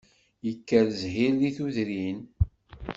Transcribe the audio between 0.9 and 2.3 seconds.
zzhir di tudrin